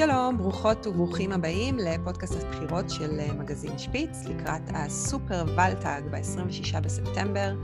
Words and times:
שלום, 0.00 0.38
ברוכות 0.38 0.86
וברוכים 0.86 1.32
הבאים 1.32 1.78
לפודקאסט 1.78 2.44
הבחירות 2.44 2.90
של 2.90 3.20
אה, 3.20 3.32
מגזין 3.32 3.78
שפיץ 3.78 4.24
לקראת 4.24 4.62
הסופר 4.74 5.44
ולטאג 5.46 6.04
ב-26 6.10 6.80
בספטמבר, 6.80 7.54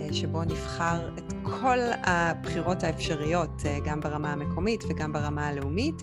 אה, 0.00 0.12
שבו 0.12 0.44
נבחר 0.44 1.08
את 1.18 1.32
כל 1.42 1.78
הבחירות 2.02 2.82
האפשריות, 2.82 3.62
אה, 3.66 3.78
גם 3.84 4.00
ברמה 4.00 4.32
המקומית 4.32 4.84
וגם 4.88 5.12
ברמה 5.12 5.48
הלאומית, 5.48 6.02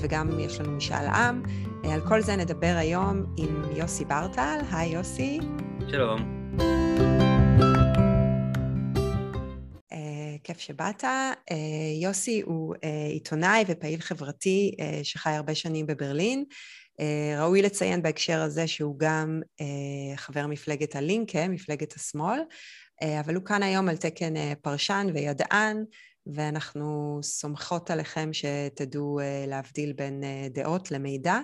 וגם 0.00 0.40
יש 0.40 0.60
לנו 0.60 0.72
משאל 0.72 1.06
עם. 1.06 1.42
על 1.92 2.00
כל 2.00 2.20
זה 2.20 2.36
נדבר 2.36 2.74
היום 2.76 3.24
עם 3.36 3.62
יוסי 3.76 4.04
ברטל. 4.04 4.58
היי 4.72 4.94
יוסי. 4.94 5.38
שלום. 5.88 6.91
כיף 10.44 10.58
שבאת. 10.58 11.04
אה, 11.04 11.32
יוסי 12.02 12.40
הוא 12.40 12.74
אה, 12.84 13.06
עיתונאי 13.12 13.64
ופעיל 13.68 14.00
חברתי 14.00 14.74
אה, 14.80 15.00
שחי 15.02 15.30
הרבה 15.30 15.54
שנים 15.54 15.86
בברלין. 15.86 16.44
ראוי 17.38 17.62
לציין 17.62 18.02
בהקשר 18.02 18.40
הזה 18.40 18.66
שהוא 18.66 18.98
גם 18.98 19.42
חבר 20.16 20.46
מפלגת 20.46 20.96
הלינקה, 20.96 21.48
מפלגת 21.48 21.92
השמאל, 21.92 22.40
אבל 23.20 23.34
הוא 23.34 23.44
כאן 23.44 23.62
היום 23.62 23.88
על 23.88 23.96
תקן 23.96 24.34
פרשן 24.62 25.06
וידען, 25.14 25.84
ואנחנו 26.26 27.18
סומכות 27.22 27.90
עליכם 27.90 28.30
שתדעו 28.32 29.20
להבדיל 29.46 29.92
בין 29.92 30.22
דעות 30.52 30.90
למידע. 30.90 31.38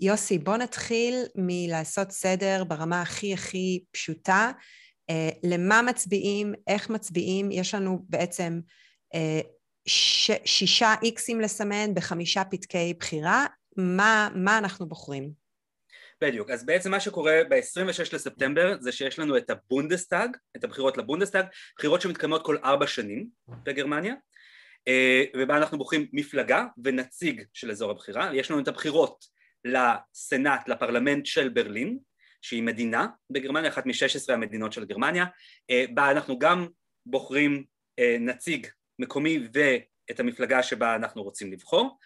יוסי, 0.00 0.38
בוא 0.38 0.56
נתחיל 0.56 1.14
מלעשות 1.34 2.10
סדר 2.10 2.64
ברמה 2.64 3.02
הכי 3.02 3.34
הכי 3.34 3.84
פשוטה. 3.92 4.50
אה, 5.10 5.28
למה 5.42 5.82
מצביעים, 5.82 6.54
איך 6.66 6.90
מצביעים, 6.90 7.50
יש 7.50 7.74
לנו 7.74 8.04
בעצם 8.08 8.60
אה, 9.14 9.40
ש, 9.86 10.30
שישה 10.44 10.94
איקסים 11.02 11.40
לסמן 11.40 11.94
בחמישה 11.94 12.44
פתקי 12.44 12.94
בחירה, 13.00 13.46
מה, 13.76 14.28
מה 14.34 14.58
אנחנו 14.58 14.88
בוחרים? 14.88 15.30
בדיוק, 16.20 16.50
אז 16.50 16.66
בעצם 16.66 16.90
מה 16.90 17.00
שקורה 17.00 17.40
ב-26 17.50 18.14
לספטמבר 18.14 18.76
זה 18.80 18.92
שיש 18.92 19.18
לנו 19.18 19.36
את 19.36 19.50
הבונדסטאג, 19.50 20.36
את 20.56 20.64
הבחירות 20.64 20.96
לבונדסטאג, 20.96 21.46
בחירות 21.78 22.00
שמתקיימות 22.00 22.44
כל 22.44 22.56
ארבע 22.64 22.86
שנים 22.86 23.28
בגרמניה, 23.48 24.14
אה, 24.88 25.24
ובה 25.36 25.56
אנחנו 25.56 25.78
בוחרים 25.78 26.06
מפלגה 26.12 26.64
ונציג 26.84 27.42
של 27.52 27.70
אזור 27.70 27.90
הבחירה, 27.90 28.30
יש 28.34 28.50
לנו 28.50 28.60
את 28.60 28.68
הבחירות 28.68 29.24
לסנאט, 29.64 30.68
לפרלמנט 30.68 31.26
של 31.26 31.48
ברלין, 31.48 31.98
שהיא 32.42 32.62
מדינה 32.62 33.06
בגרמניה, 33.30 33.70
אחת 33.70 33.86
מ-16 33.86 34.32
המדינות 34.32 34.72
של 34.72 34.84
גרמניה, 34.84 35.24
אה, 35.70 35.84
בה 35.94 36.10
אנחנו 36.10 36.38
גם 36.38 36.66
בוחרים 37.06 37.64
אה, 37.98 38.16
נציג 38.20 38.66
מקומי 38.98 39.48
ואת 39.52 40.20
המפלגה 40.20 40.62
שבה 40.62 40.94
אנחנו 40.94 41.22
רוצים 41.22 41.52
לבחור. 41.52 41.98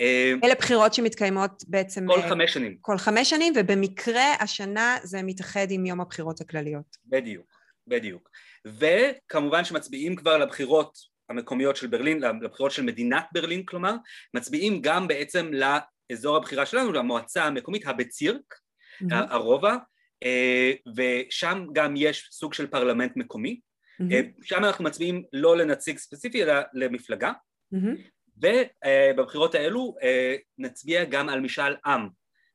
אה, 0.00 0.32
אלה 0.44 0.54
בחירות 0.54 0.94
שמתקיימות 0.94 1.64
בעצם... 1.68 2.06
כל 2.06 2.22
חמש 2.28 2.52
שנים. 2.52 2.76
כל 2.80 2.98
חמש 2.98 3.30
שנים, 3.30 3.52
ובמקרה 3.56 4.34
השנה 4.40 4.96
זה 5.02 5.22
מתאחד 5.22 5.66
עם 5.70 5.86
יום 5.86 6.00
הבחירות 6.00 6.40
הכלליות. 6.40 6.96
בדיוק, 7.06 7.58
בדיוק. 7.86 8.30
וכמובן 8.66 9.64
שמצביעים 9.64 10.16
כבר 10.16 10.38
לבחירות 10.38 10.98
המקומיות 11.28 11.76
של 11.76 11.86
ברלין, 11.86 12.22
לבחירות 12.42 12.72
של 12.72 12.82
מדינת 12.82 13.24
ברלין 13.32 13.64
כלומר, 13.66 13.94
מצביעים 14.34 14.80
גם 14.82 15.08
בעצם 15.08 15.50
לאזור 15.52 16.36
הבחירה 16.36 16.66
שלנו, 16.66 16.92
למועצה 16.92 17.44
המקומית, 17.44 17.86
הבצירק, 17.86 18.54
mm-hmm. 19.02 19.14
הרובע, 19.30 19.76
אה, 20.22 20.72
ושם 20.96 21.66
גם 21.72 21.94
יש 21.96 22.28
סוג 22.32 22.54
של 22.54 22.66
פרלמנט 22.66 23.16
מקומי, 23.16 23.60
mm-hmm. 24.02 24.44
שם 24.44 24.64
אנחנו 24.64 24.84
מצביעים 24.84 25.24
לא 25.32 25.56
לנציג 25.56 25.98
ספציפי 25.98 26.42
אלא 26.42 26.54
למפלגה, 26.72 27.32
mm-hmm. 27.74 27.98
ובבחירות 28.36 29.54
האלו 29.54 29.94
אה, 30.02 30.36
נצביע 30.58 31.04
גם 31.04 31.28
על 31.28 31.40
משאל 31.40 31.76
עם 31.86 32.08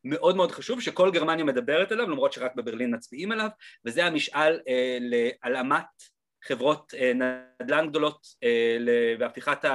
מאוד 0.03 0.36
מאוד 0.36 0.52
חשוב 0.52 0.82
שכל 0.82 1.12
גרמניה 1.12 1.46
מדברת 1.46 1.92
עליו 1.92 2.09
למרות 2.09 2.34
שרק 2.34 2.56
בברלין 2.56 2.96
מצביעים 2.96 3.32
עליו 3.32 3.50
וזה 3.86 4.06
המשאל 4.06 4.59
להלאמת 5.00 5.86
חברות 6.44 6.94
נדל"ן 7.16 7.88
גדולות 7.90 8.28
והפיכת 9.20 9.66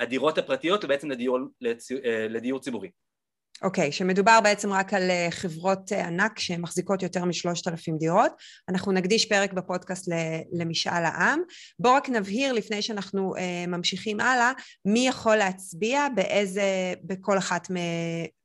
הדירות 0.00 0.38
הפרטיות 0.38 0.84
בעצם 0.84 1.10
לדיור, 1.10 1.38
לדיור 2.30 2.60
ציבורי 2.60 2.90
אוקיי, 3.62 3.88
okay, 3.88 3.92
שמדובר 3.92 4.38
בעצם 4.44 4.72
רק 4.72 4.94
על 4.94 5.10
אה, 5.10 5.28
חברות 5.30 5.92
אה, 5.92 6.06
ענק 6.06 6.38
שמחזיקות 6.38 7.02
יותר 7.02 7.24
משלושת 7.24 7.68
אלפים 7.68 7.98
דירות. 7.98 8.32
אנחנו 8.68 8.92
נקדיש 8.92 9.28
פרק 9.28 9.52
בפודקאסט 9.52 10.08
למשאל 10.52 11.04
העם. 11.04 11.40
בואו 11.78 11.94
רק 11.94 12.08
נבהיר 12.08 12.52
לפני 12.52 12.82
שאנחנו 12.82 13.34
uh, 13.36 13.40
ממשיכים 13.68 14.20
הלאה, 14.20 14.52
מי 14.84 15.08
יכול 15.08 15.36
להצביע 15.36 16.06
באיזה, 16.14 16.94
בכל 17.04 17.38
אחת 17.38 17.68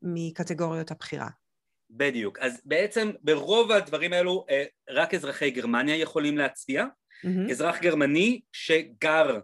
מקטגוריות 0.01 0.91
הבחירה. 0.91 1.27
בדיוק. 1.89 2.39
אז 2.39 2.61
בעצם 2.65 3.11
ברוב 3.23 3.71
הדברים 3.71 4.13
האלו 4.13 4.45
רק 4.89 5.13
אזרחי 5.13 5.51
גרמניה 5.51 5.95
יכולים 5.95 6.37
להצביע. 6.37 6.85
Mm-hmm. 6.85 7.51
אזרח 7.51 7.79
גרמני 7.79 8.41
שגר, 8.51 9.39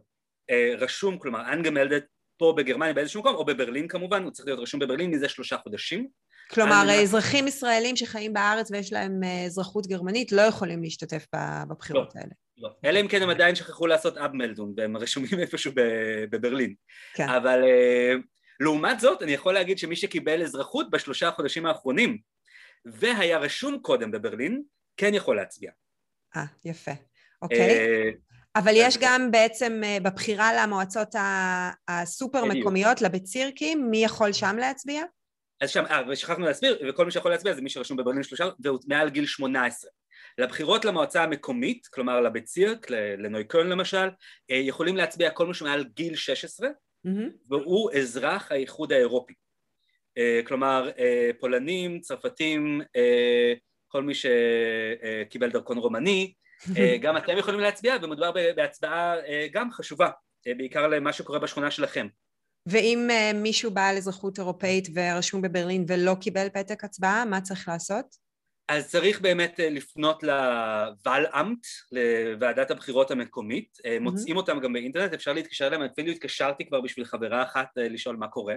רשום, 0.79 1.17
כלומר 1.17 1.53
אנגמלדת 1.53 2.05
פה 2.37 2.53
בגרמניה 2.57 2.93
באיזשהו 2.93 3.21
מקום, 3.21 3.35
או 3.35 3.45
בברלין 3.45 3.87
כמובן, 3.87 4.23
הוא 4.23 4.31
צריך 4.31 4.47
להיות 4.47 4.59
רשום 4.59 4.79
בברלין 4.79 5.11
מזה 5.11 5.29
שלושה 5.29 5.57
חודשים. 5.57 6.07
כלומר, 6.51 6.81
אני... 6.83 7.03
אזרחים 7.03 7.47
ישראלים 7.47 7.95
שחיים 7.95 8.33
בארץ 8.33 8.71
ויש 8.71 8.93
להם 8.93 9.23
אה, 9.23 9.45
אזרחות 9.45 9.87
גרמנית 9.87 10.31
לא 10.31 10.41
יכולים 10.41 10.83
להשתתף 10.83 11.25
בבחירות 11.69 12.15
לא, 12.15 12.21
האלה. 12.21 12.31
לא, 12.57 12.69
אלא 12.85 13.01
אם 13.01 13.07
כן 13.07 13.21
הם 13.21 13.29
עדיין 13.29 13.55
שכחו 13.55 13.87
לעשות 13.87 14.17
אבמלדון, 14.17 14.73
והם 14.77 14.97
רשומים 14.97 15.39
איפשהו 15.39 15.71
בברלין. 16.29 16.73
כן. 17.13 17.29
אבל 17.29 17.63
uh, 17.63 18.21
לעומת 18.59 18.99
זאת, 18.99 19.23
אני 19.23 19.31
יכול 19.31 19.53
להגיד 19.53 19.77
שמי 19.77 19.95
שקיבל 19.95 20.41
אזרחות 20.41 20.89
בשלושה 20.89 21.27
החודשים 21.27 21.65
האחרונים, 21.65 22.17
והיה 22.85 23.37
רשום 23.37 23.79
קודם 23.81 24.11
בברלין, 24.11 24.61
כן 24.97 25.13
יכול 25.13 25.35
להצביע. 25.35 25.71
אה, 26.35 26.45
יפה. 26.65 26.91
אוקיי. 27.41 27.77
Uh, 28.11 28.36
אבל 28.59 28.71
יש 28.75 28.97
גם 29.01 29.31
בעצם 29.31 29.81
אה, 29.83 29.97
בבחירה 30.03 30.63
למועצות 30.63 31.15
הסופר 31.87 32.45
מקומיות, 32.45 33.01
לבצירקים, 33.01 33.91
מי 33.91 34.03
יכול 34.03 34.33
שם 34.33 34.55
להצביע? 34.59 35.03
אז 35.61 35.69
שם, 35.69 35.83
אה, 35.85 36.01
ושכחנו 36.09 36.45
להסביר, 36.45 36.79
וכל 36.89 37.05
מי 37.05 37.11
שיכול 37.11 37.31
להצביע 37.31 37.53
זה 37.53 37.61
מי 37.61 37.69
שרשום 37.69 37.97
בברלין 37.97 38.23
שלושה, 38.23 38.45
והוא 38.59 38.79
מעל 38.87 39.09
גיל 39.09 39.25
18. 39.25 39.91
לבחירות 40.37 40.85
למועצה 40.85 41.23
המקומית, 41.23 41.87
כלומר 41.87 42.21
לבצירק, 42.21 42.89
לנויקולן 42.91 43.67
למשל, 43.69 44.09
אה, 44.51 44.55
יכולים 44.55 44.97
להצביע 44.97 45.29
כל 45.29 45.47
מי 45.47 45.53
שמעל 45.53 45.83
גיל 45.83 46.15
16, 46.15 46.69
mm-hmm. 46.69 47.09
והוא 47.49 47.91
אזרח 47.91 48.51
האיחוד 48.51 48.91
האירופי. 48.91 49.33
אה, 50.17 50.41
כלומר, 50.47 50.91
פולנים, 51.39 51.99
צרפתים, 51.99 52.81
כל 53.87 54.03
מי 54.03 54.13
שקיבל 54.15 55.49
דרכון 55.49 55.77
רומני, 55.77 56.33
גם 57.01 57.17
אתם 57.17 57.37
יכולים 57.37 57.59
להצביע 57.59 57.95
ומדובר 58.01 58.31
בהצבעה 58.55 59.15
אה, 59.15 59.47
גם 59.53 59.71
חשובה, 59.71 60.09
אה, 60.47 60.53
בעיקר 60.57 60.87
למה 60.87 61.13
שקורה 61.13 61.39
בשכונה 61.39 61.71
שלכם. 61.71 62.07
ואם 62.65 63.09
מישהו 63.35 63.71
בעל 63.71 63.97
אזרחות 63.97 64.39
אירופאית 64.39 64.87
ורשום 64.93 65.41
בברלין 65.41 65.85
ולא 65.87 66.15
קיבל 66.21 66.47
פתק 66.49 66.83
הצבעה, 66.83 67.25
מה 67.25 67.41
צריך 67.41 67.67
לעשות? 67.67 68.27
אז 68.69 68.89
צריך 68.89 69.21
באמת 69.21 69.59
לפנות 69.59 70.23
לוואלאמט, 70.23 71.59
לוועדת 71.91 72.71
הבחירות 72.71 73.11
המקומית, 73.11 73.77
mm-hmm. 73.77 73.99
מוצאים 73.99 74.37
אותם 74.37 74.59
גם 74.59 74.73
באינטרנט, 74.73 75.13
אפשר 75.13 75.33
להתקשר 75.33 75.67
אליהם, 75.67 75.81
אפילו 75.81 76.11
התקשרתי 76.11 76.65
כבר 76.65 76.81
בשביל 76.81 77.05
חברה 77.05 77.43
אחת 77.43 77.67
לשאול 77.75 78.15
מה 78.15 78.27
קורה, 78.27 78.55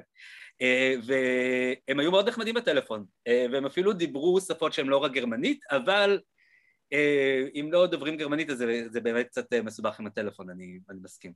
והם 1.06 2.00
היו 2.00 2.10
מאוד 2.10 2.28
נחמדים 2.28 2.54
בטלפון, 2.54 3.04
והם 3.52 3.66
אפילו 3.66 3.92
דיברו 3.92 4.40
שפות 4.40 4.72
שהן 4.72 4.86
לא 4.86 4.96
רק 4.96 5.12
גרמנית, 5.12 5.60
אבל 5.70 6.10
אה, 6.12 6.39
אם 7.54 7.68
לא 7.72 7.86
דוברים 7.86 8.16
גרמנית 8.16 8.50
אז 8.50 8.58
זה, 8.58 8.82
זה 8.90 9.00
באמת 9.00 9.26
קצת 9.26 9.52
אה, 9.52 9.62
מסובך 9.62 10.00
עם 10.00 10.06
הטלפון, 10.06 10.50
אני, 10.50 10.78
אני 10.90 10.98
מסכים. 11.02 11.32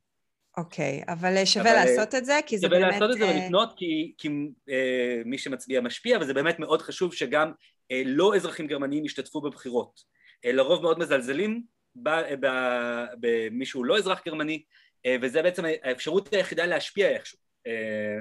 אוקיי, 0.56 1.02
okay, 1.02 1.12
אבל 1.12 1.36
אה, 1.36 1.46
שווה 1.46 1.70
אבל 1.70 1.90
לעשות 1.90 2.14
את 2.14 2.24
זה, 2.24 2.40
כי 2.46 2.58
זה 2.58 2.68
באמת... 2.68 2.82
שווה 2.82 2.92
לעשות 2.92 3.10
את 3.10 3.18
זה 3.18 3.34
ולפנות, 3.34 3.74
כי, 3.76 4.12
כי 4.18 4.28
אה, 4.68 5.22
מי 5.24 5.38
שמצביע 5.38 5.80
משפיע, 5.80 6.18
וזה 6.20 6.34
באמת 6.34 6.58
מאוד 6.58 6.82
חשוב 6.82 7.14
שגם 7.14 7.52
אה, 7.90 8.02
לא 8.06 8.36
אזרחים 8.36 8.66
גרמניים 8.66 9.04
ישתתפו 9.04 9.40
בבחירות. 9.40 10.00
אה, 10.44 10.52
לרוב 10.52 10.82
מאוד 10.82 10.98
מזלזלים 10.98 11.62
במי 13.20 13.66
שהוא 13.66 13.84
לא 13.84 13.98
אזרח 13.98 14.22
גרמני, 14.26 14.62
אה, 15.06 15.16
וזה 15.22 15.42
בעצם 15.42 15.64
האפשרות 15.82 16.32
היחידה 16.32 16.66
להשפיע 16.66 17.08
איכשהו, 17.08 17.38
אה, 17.66 18.18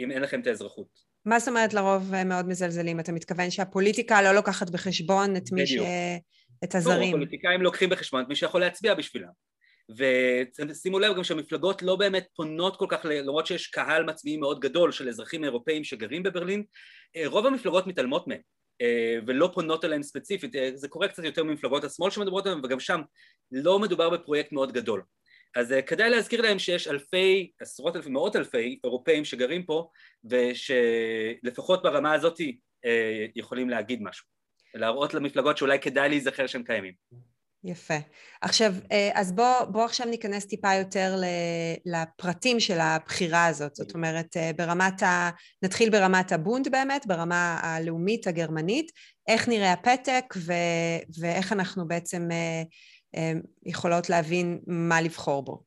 אם 0.00 0.10
אין 0.10 0.22
לכם 0.22 0.40
את 0.40 0.46
האזרחות. 0.46 1.06
מה 1.24 1.38
זאת 1.38 1.48
אומרת 1.48 1.74
לרוב 1.74 2.24
מאוד 2.24 2.48
מזלזלים? 2.48 3.00
אתה 3.00 3.12
מתכוון 3.12 3.50
שהפוליטיקה 3.50 4.22
לא 4.22 4.32
לוקחת 4.32 4.70
בחשבון 4.70 5.36
את 5.36 5.52
מי 5.52 5.66
ש... 5.66 5.76
את 6.64 6.74
הזרים. 6.74 7.00
לא, 7.00 7.06
הפוליטיקאים 7.06 7.62
לוקחים 7.62 7.90
בחשבון 7.90 8.22
את 8.22 8.28
מי 8.28 8.36
שיכול 8.36 8.60
להצביע 8.60 8.94
בשבילם. 8.94 9.46
ושימו 10.68 10.98
לב 10.98 11.16
גם 11.16 11.24
שהמפלגות 11.24 11.82
לא 11.82 11.96
באמת 11.96 12.26
פונות 12.36 12.76
כל 12.76 12.86
כך, 12.88 13.04
למרות 13.04 13.46
שיש 13.46 13.66
קהל 13.66 14.04
מצביעים 14.04 14.40
מאוד 14.40 14.60
גדול 14.60 14.92
של 14.92 15.08
אזרחים 15.08 15.44
אירופאים 15.44 15.84
שגרים 15.84 16.22
בברלין, 16.22 16.64
אה, 17.16 17.22
רוב 17.26 17.46
המפלגות 17.46 17.86
מתעלמות 17.86 18.26
מהם 18.26 18.40
אה, 18.80 19.18
ולא 19.26 19.50
פונות 19.54 19.84
אליהם 19.84 20.02
ספציפית, 20.02 20.56
אה, 20.56 20.70
זה 20.74 20.88
קורה 20.88 21.08
קצת 21.08 21.24
יותר 21.24 21.44
ממפלגות 21.44 21.84
השמאל 21.84 22.10
שמדברות 22.10 22.46
עליהם 22.46 22.60
וגם 22.64 22.80
שם 22.80 23.00
לא 23.52 23.78
מדובר 23.78 24.10
בפרויקט 24.10 24.52
מאוד 24.52 24.72
גדול. 24.72 25.02
אז 25.56 25.74
כדאי 25.86 26.10
להזכיר 26.10 26.40
להם 26.40 26.58
שיש 26.58 26.88
אלפי, 26.88 27.50
עשרות 27.60 27.96
אלפי, 27.96 28.10
מאות 28.10 28.36
אלפי 28.36 28.78
אירופאים 28.84 29.24
שגרים 29.24 29.62
פה 29.62 29.88
ושלפחות 30.30 31.82
ברמה 31.82 32.12
הזאת 32.12 32.40
יכולים 33.36 33.70
להגיד 33.70 34.02
משהו, 34.02 34.26
להראות 34.76 35.14
למפלגות 35.14 35.58
שאולי 35.58 35.78
כדאי 35.78 36.08
להיזכר 36.08 36.46
שהם 36.46 36.62
קיימים. 36.62 36.92
יפה. 37.66 37.94
עכשיו, 38.40 38.72
אה, 38.92 39.10
אז 39.14 39.32
בוא, 39.32 39.64
בוא 39.64 39.84
עכשיו 39.84 40.06
ניכנס 40.06 40.46
טיפה 40.46 40.74
יותר 40.74 41.14
לפרטים 41.86 42.60
של 42.60 42.78
הבחירה 42.80 43.46
הזאת. 43.46 43.74
זאת 43.74 43.94
אומרת, 43.94 44.36
אה, 44.36 44.50
ברמת 44.56 45.02
ה... 45.02 45.30
נתחיל 45.62 45.90
ברמת 45.90 46.32
הבונד 46.32 46.68
באמת, 46.70 47.06
ברמה 47.06 47.58
הלאומית 47.62 48.26
הגרמנית, 48.26 48.92
איך 49.28 49.48
נראה 49.48 49.72
הפתק 49.72 50.24
ו... 50.36 50.52
ואיך 51.20 51.52
אנחנו 51.52 51.88
בעצם 51.88 52.28
אה, 52.30 53.32
יכולות 53.66 54.10
להבין 54.10 54.60
מה 54.66 55.00
לבחור 55.00 55.44
בו. 55.44 55.62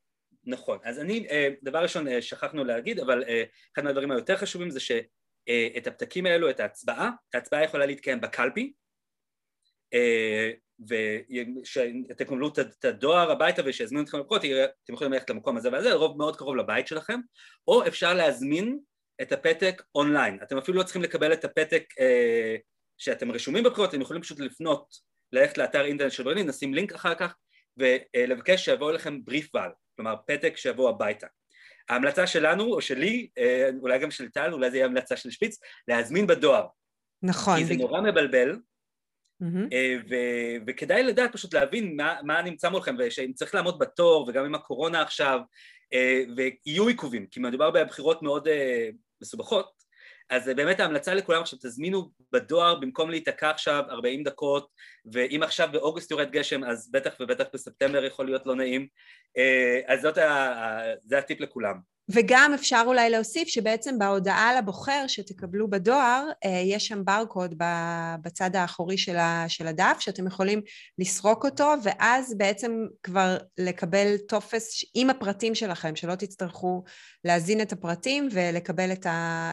נכון. 0.46 0.78
אז 0.84 1.00
אני, 1.00 1.28
דבר 1.64 1.80
ראשון 1.80 2.22
שכחנו 2.22 2.64
להגיד, 2.64 3.00
אבל 3.00 3.24
אחד 3.76 3.84
מהדברים 3.84 4.12
היותר 4.12 4.38
חשובים 4.38 4.70
זה 4.70 4.80
שאת 4.80 5.88
הפתקים 5.88 6.26
האלו, 6.26 6.50
את 6.50 6.60
ההצבעה, 6.60 7.10
ההצבעה 7.34 7.64
יכולה 7.64 7.86
להתקיים 7.86 8.22
בקלפי, 8.22 8.74
ושאתם 10.88 12.26
קבלו 12.26 12.48
את 12.48 12.86
הדואר 12.86 13.32
הביתה 13.32 13.62
ושיזמינו 13.66 14.04
אתכם 14.04 14.18
לבחירות, 14.18 14.42
אתם 14.84 14.94
יכולים 14.94 15.14
ללכת 15.14 15.30
למקום 15.30 15.58
הזה 15.58 15.70
והזה, 15.72 15.90
לרוב 15.90 16.18
מאוד 16.18 16.36
קרוב 16.36 16.56
לבית 16.56 16.88
שלכם, 16.88 17.20
או 17.68 17.88
אפשר 17.88 18.14
להזמין 18.14 18.80
את 19.22 19.32
הפתק 19.32 19.82
אונליין. 19.96 20.38
אתם 20.44 20.58
אפילו 20.58 20.78
לא 20.78 20.84
צריכים 20.84 21.02
לקבל 21.02 21.34
את 21.34 21.46
הפתק 21.46 21.84
אה, 22.00 22.56
שאתם 22.98 23.32
רשומים 23.32 23.64
בבחירות, 23.64 23.90
אתם 23.90 24.02
יכולים 24.02 24.22
פשוט 24.22 24.40
לפנות, 24.40 24.96
ללכת 25.34 25.58
לאתר 25.58 25.86
אינטרנט 25.86 26.12
של 26.12 26.24
ברלין, 26.24 26.50
נשים 26.50 26.74
לינק 26.74 26.94
אחר 26.94 27.16
כך, 27.16 27.36
ולבקש 27.78 28.66
שיבואו 28.66 28.92
לכם 28.92 29.26
בריף 29.26 29.56
ואל, 29.56 29.70
כלומר 29.96 30.16
פתק 30.28 30.58
שיבוא 30.58 30.90
הביתה. 30.90 31.28
ההמלצה 31.90 32.28
שלנו, 32.28 32.74
או 32.74 32.82
שלי, 32.82 33.30
אה, 33.38 33.70
אולי 33.82 34.00
גם 34.00 34.12
של 34.12 34.30
טל, 34.30 34.54
אולי 34.54 34.72
זה 34.72 34.78
יהיה 34.78 34.86
המלצה 34.86 35.18
של 35.18 35.32
שפיץ, 35.32 35.60
להזמין 35.88 36.28
בדואר. 36.28 36.66
נכון. 37.24 37.58
כי 37.58 37.66
זה 37.66 37.74
נורא 37.74 38.02
מבלבל, 38.02 38.60
Mm-hmm. 39.44 39.76
ו- 40.10 40.64
וכדאי 40.68 41.04
לדעת 41.04 41.34
פשוט 41.34 41.54
להבין 41.54 41.96
מה, 41.96 42.16
מה 42.24 42.42
נמצא 42.42 42.70
מולכם 42.70 42.96
ושאם 43.00 43.34
צריך 43.34 43.56
לעמוד 43.56 43.80
בתור 43.80 44.26
וגם 44.30 44.46
עם 44.46 44.56
הקורונה 44.56 45.02
עכשיו 45.02 45.40
אה, 45.94 46.24
ויהיו 46.36 46.88
עיכובים 46.88 47.28
כי 47.28 47.40
מדובר 47.40 47.72
בבחירות 47.72 48.22
מאוד 48.22 48.48
אה, 48.48 48.90
מסובכות 49.22 49.72
אז 50.30 50.48
באמת 50.56 50.80
ההמלצה 50.80 51.14
לכולם 51.14 51.42
עכשיו 51.42 51.60
תזמינו 51.62 52.12
בדואר 52.34 52.80
במקום 52.80 53.10
להיתקע 53.10 53.50
עכשיו 53.50 53.84
40 53.90 54.24
דקות 54.24 54.68
ואם 55.14 55.44
עכשיו 55.44 55.70
באוגוסט 55.72 56.12
יורד 56.12 56.32
גשם 56.32 56.64
אז 56.64 56.92
בטח 56.92 57.16
ובטח 57.20 57.46
בספטמבר 57.54 58.06
יכול 58.06 58.26
להיות 58.26 58.46
לא 58.46 58.56
נעים 58.56 58.88
אז 59.88 60.02
זאת 60.02 60.18
ה- 60.18 60.82
זה 61.04 61.18
הטיפ 61.18 61.42
לכולם 61.42 61.76
וגם 62.12 62.52
אפשר 62.56 62.84
אולי 62.86 63.10
להוסיף 63.10 63.48
שבעצם 63.48 64.00
בהודעה 64.00 64.56
לבוחר 64.58 65.06
שתקבלו 65.08 65.70
בדואר, 65.70 66.24
אה, 66.46 66.62
יש 66.66 66.88
שם 66.88 67.06
ברקוד 67.06 67.56
בצד 68.22 68.56
האחורי 68.56 68.98
של 69.48 69.68
הדף, 69.68 69.98
שאתם 70.00 70.28
יכולים 70.28 70.62
לסרוק 71.00 71.46
אותו, 71.46 71.74
ואז 71.84 72.38
בעצם 72.38 72.86
כבר 73.04 73.38
לקבל 73.58 74.18
טופס 74.28 74.84
עם 74.96 75.10
הפרטים 75.10 75.56
שלכם, 75.56 75.96
שלא 75.96 76.16
תצטרכו 76.16 76.84
להזין 77.24 77.62
את 77.62 77.74
הפרטים 77.74 78.28
ולקבל 78.32 78.92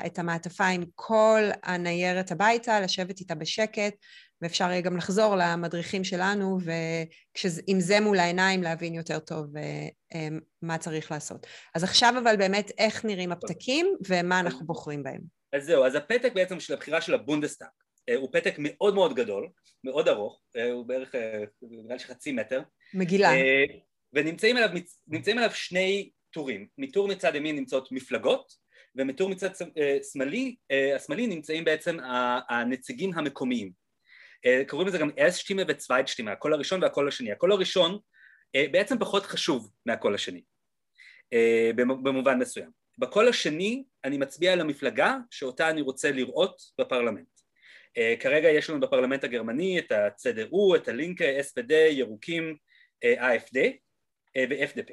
את 0.06 0.18
המעטפה 0.18 0.66
עם 0.66 0.84
כל 0.94 1.42
הניירת 1.62 2.32
הביתה, 2.32 2.80
לשבת 2.80 3.20
איתה 3.20 3.34
בשקט, 3.34 3.94
ואפשר 4.42 4.64
יהיה 4.64 4.80
גם 4.80 4.96
לחזור 4.96 5.36
למדריכים 5.36 6.04
שלנו, 6.04 6.58
ועם 6.60 7.80
זה 7.80 8.00
מול 8.00 8.18
העיניים 8.18 8.62
להבין 8.62 8.94
יותר 8.94 9.18
טוב 9.18 9.56
אה, 10.14 10.28
מה 10.62 10.78
צריך 10.78 11.10
לעשות. 11.12 11.46
אז 11.74 11.84
עכשיו 11.84 12.14
אבל 12.22 12.36
באמת 12.36 12.70
איך 12.78 13.04
נראים 13.04 13.32
הפתקים 13.32 13.96
ומה 14.08 14.40
אנחנו 14.40 14.66
בוחרים 14.66 15.02
בהם. 15.02 15.20
אז 15.52 15.64
זהו, 15.64 15.84
אז 15.84 15.94
הפתק 15.94 16.32
בעצם 16.34 16.60
של 16.60 16.74
הבחירה 16.74 17.00
של 17.00 17.14
הבונדסטאג 17.14 17.68
אה, 18.08 18.16
הוא 18.16 18.28
פתק 18.32 18.54
מאוד 18.58 18.94
מאוד 18.94 19.14
גדול, 19.14 19.48
מאוד 19.84 20.08
ארוך, 20.08 20.42
אה, 20.56 20.70
הוא 20.70 20.86
בערך 20.86 21.14
נראה 21.62 21.94
לי 21.94 21.98
שחצי 21.98 22.32
מטר. 22.32 22.62
מגילה. 22.94 23.30
ונמצאים 24.12 24.56
עליו, 24.56 24.68
עליו 25.36 25.50
שני 25.50 26.10
טורים, 26.30 26.66
מטור 26.78 27.08
מצד 27.08 27.34
ימין 27.34 27.56
נמצאות 27.56 27.92
מפלגות 27.92 28.52
ומטור 28.96 29.30
מצד 29.30 29.50
שמאלי, 30.12 30.56
השמאלי 30.96 31.26
נמצאים 31.26 31.64
בעצם 31.64 31.96
הנציגים 32.48 33.10
המקומיים 33.14 33.66
אה, 33.66 33.85
קוראים 34.66 34.88
לזה 34.88 34.98
גם 34.98 35.10
Erststimme 35.18 35.62
ו 35.68 35.73
Zweitstimme, 35.73 36.32
הקול 36.32 36.52
הראשון 36.54 36.82
והקול 36.82 37.08
השני. 37.08 37.32
הקול 37.32 37.52
הראשון 37.52 37.98
אה, 38.54 38.66
בעצם 38.70 38.98
פחות 38.98 39.26
חשוב 39.26 39.70
מהקול 39.86 40.14
השני, 40.14 40.42
אה, 41.32 41.70
במובן 41.76 42.38
מסוים. 42.38 42.70
בקול 42.98 43.28
השני 43.28 43.84
אני 44.04 44.18
מצביע 44.18 44.52
על 44.52 44.60
המפלגה 44.60 45.16
שאותה 45.30 45.70
אני 45.70 45.80
רוצה 45.80 46.10
לראות 46.10 46.62
בפרלמנט. 46.80 47.26
כרגע 48.20 48.48
יש 48.48 48.70
לנו 48.70 48.80
בפרלמנט 48.80 49.24
הגרמני 49.24 49.78
את 49.78 49.92
ה-CDU, 49.92 50.76
את 50.76 50.88
הלינקה, 50.88 51.24
SPD, 51.24 51.72
ירוקים, 51.72 52.56
AFD 53.04 53.58
ו-FDP. 54.38 54.92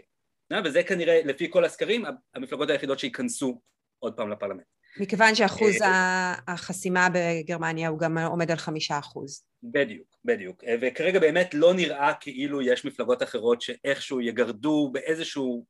וזה 0.66 0.84
כנראה 0.84 1.22
לפי 1.26 1.52
כל 1.52 1.66
הסקרים 1.66 2.04
המפלגות 2.36 2.70
היחידות 2.70 3.00
שייכנסו 3.00 3.62
עוד 4.00 4.18
פעם 4.18 4.30
לפרלמנט. 4.30 4.73
מכיוון 5.00 5.36
שאחוז 5.36 5.81
אה, 5.81 6.36
החסימה 6.48 7.07
בגרמניה 7.13 7.90
הוא 7.90 8.00
גם 8.00 8.18
עומד 8.18 8.51
על 8.51 8.57
חמישה 8.57 9.00
אחוז. 9.00 9.44
בדיוק, 9.63 10.07
בדיוק. 10.25 10.63
אה, 10.63 10.75
וכרגע 10.81 11.19
באמת 11.19 11.54
לא 11.54 11.74
נראה 11.74 12.13
כאילו 12.19 12.62
יש 12.62 12.86
מפלגות 12.86 13.24
אחרות 13.24 13.62
שאיכשהו 13.62 14.22
יגרדו 14.22 14.90
באיזשהו, 14.94 15.66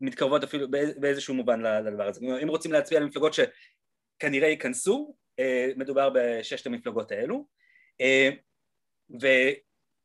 מתקרבות 0.00 0.44
אפילו 0.44 0.66
באיזשהו 0.96 1.34
מובן 1.34 1.60
לדבר 1.60 2.06
הזה. 2.06 2.20
אם 2.42 2.48
רוצים 2.48 2.72
להצביע 2.72 3.00
על 3.00 3.06
מפלגות 3.06 3.34
שכנראה 3.34 4.48
ייכנסו, 4.48 5.14
אה, 5.38 5.68
מדובר 5.76 6.10
בששת 6.14 6.66
המפלגות 6.66 7.12
האלו. 7.12 7.46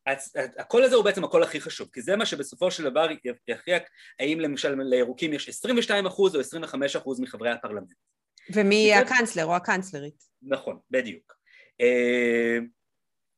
והקול 0.05 0.83
הזה 0.83 0.95
הוא 0.95 1.03
בעצם 1.03 1.23
הקול 1.23 1.43
הכי 1.43 1.61
חשוב, 1.61 1.89
כי 1.93 2.01
זה 2.01 2.15
מה 2.15 2.25
שבסופו 2.25 2.71
של 2.71 2.83
דבר 2.83 3.07
יכריע 3.47 3.77
האם 4.19 4.39
למשל 4.39 4.75
לירוקים 4.81 5.33
יש 5.33 5.49
22% 5.49 6.35
או 6.35 6.39
25% 6.39 7.21
מחברי 7.21 7.49
הפרלמנט. 7.51 7.93
ומי 8.53 8.75
יהיה 8.75 8.99
הקאנצלר 8.99 9.45
או 9.45 9.55
הקאנצלרית. 9.55 10.23
נכון, 10.41 10.79
בדיוק. 10.91 11.33
אה, 11.81 12.57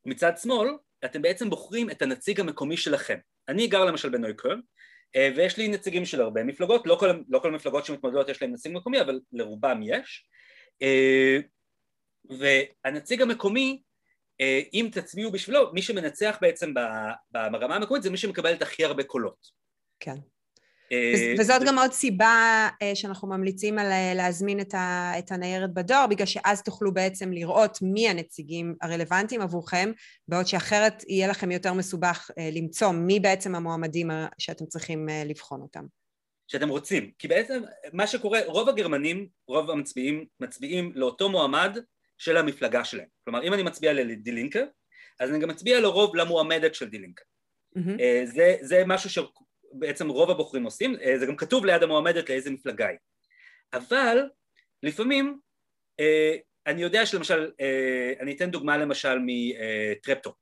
מצד 0.06 0.32
שמאל, 0.38 0.68
אתם 1.04 1.22
בעצם 1.22 1.50
בוחרים 1.50 1.90
את 1.90 2.02
הנציג 2.02 2.40
המקומי 2.40 2.76
שלכם. 2.76 3.18
אני 3.48 3.66
גר 3.66 3.84
למשל 3.84 4.08
בנויקרן, 4.08 4.60
אה, 5.16 5.30
ויש 5.36 5.58
לי 5.58 5.68
נציגים 5.68 6.04
של 6.04 6.20
הרבה 6.20 6.44
מפלגות, 6.44 6.86
לא 6.86 6.96
כל, 7.00 7.10
לא 7.28 7.38
כל 7.38 7.48
המפלגות 7.48 7.84
שמתמודדות 7.84 8.28
יש 8.28 8.42
להם 8.42 8.52
נציג 8.52 8.72
מקומי, 8.72 9.00
אבל 9.00 9.20
לרובם 9.32 9.80
יש. 9.82 10.28
אה, 10.82 11.38
והנציג 12.38 13.22
המקומי, 13.22 13.82
אם 14.72 14.88
תצביעו 14.92 15.32
בשבילו, 15.32 15.72
מי 15.72 15.82
שמנצח 15.82 16.38
בעצם 16.40 16.74
ברמה 17.30 17.76
המקומית 17.76 18.02
זה 18.02 18.10
מי 18.10 18.16
שמקבל 18.16 18.54
את 18.54 18.62
הכי 18.62 18.84
הרבה 18.84 19.04
קולות. 19.04 19.46
כן. 20.00 20.16
אה, 20.92 21.34
וזאת 21.38 21.62
גם 21.66 21.78
עוד 21.78 21.92
סיבה 21.92 22.68
אה, 22.82 22.94
שאנחנו 22.94 23.28
ממליצים 23.28 23.78
על 23.78 23.92
אה, 23.92 24.12
להזמין 24.14 24.60
את 25.18 25.32
הניירת 25.32 25.74
בדואר, 25.74 26.06
בגלל 26.06 26.26
שאז 26.26 26.62
תוכלו 26.62 26.94
בעצם 26.94 27.32
לראות 27.32 27.78
מי 27.82 28.08
הנציגים 28.08 28.74
הרלוונטיים 28.82 29.40
עבורכם, 29.40 29.92
בעוד 30.28 30.46
שאחרת 30.46 31.04
יהיה 31.08 31.28
לכם 31.28 31.50
יותר 31.50 31.72
מסובך 31.72 32.30
למצוא 32.52 32.92
מי 32.92 33.20
בעצם 33.20 33.54
המועמדים 33.54 34.10
שאתם 34.38 34.66
צריכים 34.66 35.08
לבחון 35.26 35.60
אותם. 35.60 35.84
שאתם 36.48 36.68
רוצים, 36.68 37.10
כי 37.18 37.28
בעצם 37.28 37.62
מה 37.92 38.06
שקורה, 38.06 38.40
רוב 38.46 38.68
הגרמנים, 38.68 39.28
רוב 39.48 39.70
המצביעים, 39.70 40.24
מצביעים 40.40 40.92
לאותו 40.94 41.28
מועמד 41.28 41.78
של 42.18 42.36
המפלגה 42.36 42.84
שלהם. 42.84 43.06
כלומר, 43.24 43.42
אם 43.42 43.54
אני 43.54 43.62
מצביע 43.62 43.92
לדילינקה, 43.92 44.60
אז 45.20 45.30
אני 45.30 45.38
גם 45.38 45.48
מצביע 45.48 45.80
לרוב 45.80 46.16
למועמדת 46.16 46.74
של 46.74 46.88
דילינקה. 46.88 47.24
Mm-hmm. 47.76 47.80
זה, 48.24 48.56
זה 48.60 48.82
משהו 48.86 49.10
בעצם 49.72 50.08
רוב 50.08 50.30
הבוחרים 50.30 50.64
עושים, 50.64 50.96
אה, 51.02 51.18
זה 51.18 51.26
גם 51.26 51.36
כתוב 51.36 51.64
ליד 51.64 51.82
המועמדת 51.82 52.30
לאיזה 52.30 52.50
מפלגה 52.50 52.88
היא. 52.88 52.98
אבל 53.72 54.18
לפעמים 54.82 55.38
אה, 56.00 56.36
אני 56.66 56.82
יודע 56.82 57.06
שלמשל, 57.06 57.50
אה, 57.60 58.12
אני 58.20 58.36
אתן 58.36 58.50
דוגמה 58.50 58.78
למשל 58.78 59.18
מטרפטו 59.26 60.34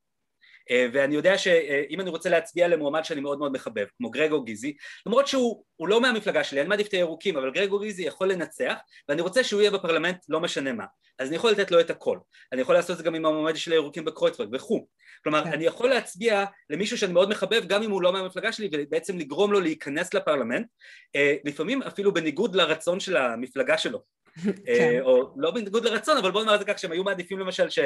ואני 0.71 1.15
יודע 1.15 1.37
שאם 1.37 2.01
אני 2.01 2.09
רוצה 2.09 2.29
להצביע 2.29 2.67
למועמד 2.67 3.05
שאני 3.05 3.21
מאוד 3.21 3.39
מאוד 3.39 3.51
מחבב, 3.51 3.85
כמו 3.97 4.09
גרגו 4.09 4.41
גיזי, 4.41 4.75
למרות 5.05 5.27
שהוא 5.27 5.63
לא 5.79 6.01
מהמפלגה 6.01 6.43
שלי, 6.43 6.61
אני 6.61 6.69
מעדיף 6.69 6.87
את 6.87 6.93
הירוקים, 6.93 7.37
אבל 7.37 7.51
גרגו 7.51 7.79
גיזי 7.79 8.03
יכול 8.03 8.31
לנצח, 8.31 8.73
ואני 9.09 9.21
רוצה 9.21 9.43
שהוא 9.43 9.61
יהיה 9.61 9.71
בפרלמנט 9.71 10.17
לא 10.29 10.39
משנה 10.39 10.73
מה, 10.73 10.85
אז 11.19 11.27
אני 11.27 11.35
יכול 11.35 11.51
לתת 11.51 11.71
לו 11.71 11.79
את 11.79 11.89
הכל. 11.89 12.17
אני 12.53 12.61
יכול 12.61 12.75
לעשות 12.75 12.91
את 12.91 12.97
זה 12.97 13.03
גם 13.03 13.15
עם 13.15 13.25
המועמד 13.25 13.55
של 13.55 13.71
הירוקים 13.71 14.05
בקרויצברג 14.05 14.49
וכו'. 14.53 14.87
כלומר, 15.23 15.43
כן. 15.43 15.51
אני 15.51 15.65
יכול 15.65 15.89
להצביע 15.89 16.45
למישהו 16.69 16.97
שאני 16.97 17.13
מאוד 17.13 17.29
מחבב, 17.29 17.63
גם 17.67 17.83
אם 17.83 17.91
הוא 17.91 18.01
לא 18.01 18.13
מהמפלגה 18.13 18.51
שלי, 18.51 18.69
ובעצם 18.73 19.17
לגרום 19.17 19.51
לו 19.51 19.59
להיכנס 19.59 20.13
לפרלמנט, 20.13 20.67
אה, 21.15 21.35
לפעמים 21.45 21.81
אפילו 21.83 22.13
בניגוד 22.13 22.55
לרצון 22.55 22.99
של 22.99 23.17
המפלגה 23.17 23.77
שלו. 23.77 24.01
אה, 24.47 24.51
כן. 24.65 25.01
או 25.01 25.33
לא 25.37 25.51
בניגוד 25.51 25.85
לרצון, 25.85 26.17
אבל 26.17 26.31
בוא 26.31 26.41
נאמר 26.41 26.55
את 26.55 26.59
זה 26.59 26.65
כך 26.65 26.79
שהם 26.79 26.91
היו 26.91 27.03
מעדיפים 27.03 27.39
למשל 27.39 27.69
ש... 27.69 27.79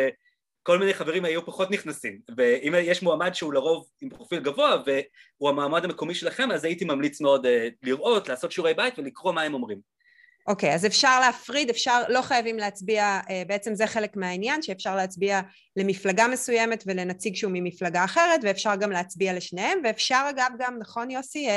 כל 0.63 0.79
מיני 0.79 0.93
חברים 0.93 1.25
היו 1.25 1.45
פחות 1.45 1.71
נכנסים, 1.71 2.19
ואם 2.37 2.73
יש 2.77 3.03
מועמד 3.03 3.33
שהוא 3.33 3.53
לרוב 3.53 3.87
עם 4.01 4.09
פרופיל 4.09 4.39
גבוה 4.39 4.83
והוא 4.85 5.49
המעמד 5.49 5.85
המקומי 5.85 6.15
שלכם, 6.15 6.51
אז 6.51 6.63
הייתי 6.63 6.85
ממליץ 6.85 7.21
מאוד 7.21 7.47
לראות, 7.83 8.29
לעשות 8.29 8.51
שיעורי 8.51 8.73
בית 8.73 8.99
ולקרוא 8.99 9.33
מה 9.33 9.41
הם 9.41 9.53
אומרים. 9.53 9.99
אוקיי, 10.47 10.71
okay, 10.71 10.73
אז 10.73 10.85
אפשר 10.85 11.19
להפריד, 11.19 11.69
אפשר, 11.69 12.01
לא 12.07 12.21
חייבים 12.21 12.57
להצביע, 12.57 13.19
בעצם 13.47 13.75
זה 13.75 13.87
חלק 13.87 14.15
מהעניין, 14.15 14.61
שאפשר 14.61 14.95
להצביע 14.95 15.41
למפלגה 15.75 16.27
מסוימת 16.27 16.83
ולנציג 16.87 17.35
שהוא 17.35 17.51
ממפלגה 17.53 18.03
אחרת, 18.03 18.39
ואפשר 18.43 18.75
גם 18.75 18.91
להצביע 18.91 19.33
לשניהם, 19.33 19.79
ואפשר 19.83 20.25
אגב 20.29 20.51
גם, 20.59 20.77
נכון 20.79 21.11
יוסי, 21.11 21.47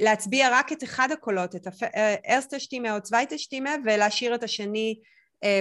להצביע 0.00 0.48
רק 0.52 0.72
את 0.72 0.84
אחד 0.84 1.08
הקולות, 1.12 1.56
את 1.56 1.66
erste 2.28 2.58
Stimme 2.58 2.96
או 2.96 3.02
zweite 3.02 3.38
Stimme, 3.38 3.74
ולהשאיר 3.84 4.34
את 4.34 4.42
השני 4.42 4.98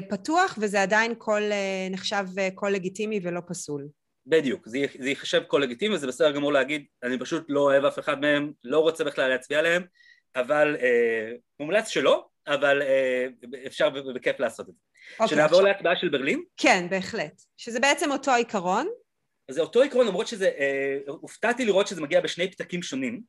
פתוח, 0.10 0.58
וזה 0.62 0.82
עדיין 0.82 1.16
קול, 1.16 1.44
נחשב 1.92 2.26
קול 2.56 2.72
לגיטימי 2.72 3.20
ולא 3.24 3.42
פסול. 3.48 3.88
בדיוק, 4.28 4.68
זה, 4.68 4.80
זה 5.00 5.10
ייחשב 5.10 5.44
קול 5.44 5.64
לגיטימי, 5.64 5.96
וזה 5.96 6.08
בסדר 6.08 6.32
גמור 6.32 6.54
להגיד, 6.54 6.86
אני 7.04 7.20
פשוט 7.20 7.46
לא 7.50 7.60
אוהב 7.60 7.86
אף 7.86 8.00
אחד 8.00 8.22
מהם, 8.22 8.52
לא 8.64 8.80
רוצה 8.80 9.04
בכלל 9.04 9.30
להצביע 9.30 9.60
עליהם, 9.60 9.84
אבל 10.36 10.76
אה, 10.82 11.32
מומלץ 11.60 11.88
שלא, 11.88 12.26
אבל 12.48 12.82
אה, 12.82 13.28
אפשר 13.68 13.90
בכיף 13.90 14.40
לעשות 14.40 14.70
את 14.70 14.74
זה. 14.74 14.82
אוקיי, 15.20 15.28
שנעבור 15.28 15.60
עכשיו... 15.60 15.74
להצבעה 15.74 15.96
של 15.96 16.10
ברלין? 16.10 16.44
כן, 16.58 16.88
בהחלט. 16.90 17.42
שזה 17.58 17.80
בעצם 17.80 18.12
אותו 18.12 18.32
עיקרון. 18.32 18.88
זה 19.52 19.62
אותו 19.62 19.82
עיקרון, 19.82 20.08
למרות 20.08 20.28
שזה, 20.28 20.48
אה, 20.60 20.98
הופתעתי 21.08 21.66
לראות 21.66 21.88
שזה 21.88 22.02
מגיע 22.02 22.22
בשני 22.22 22.52
פתקים 22.52 22.82
שונים. 22.82 23.22